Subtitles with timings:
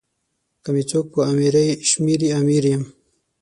[0.63, 2.83] که می څوک په امیری شمېري امیر یم.